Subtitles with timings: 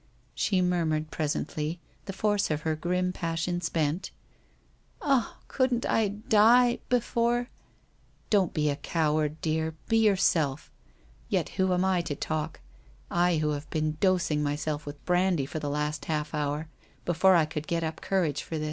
[0.33, 4.09] She mur mured presently, the force of her grim passion spent
[4.99, 7.49] 'Ah, couldn't I die— before
[8.31, 9.75] ''Don't be a coward, dear.
[9.89, 10.71] Be yourself.
[11.29, 12.61] Yet who am I to talk,
[13.11, 16.67] I who have been dosing myself with brandy for the last half hour
[17.05, 18.59] before I could get up courage for Una!'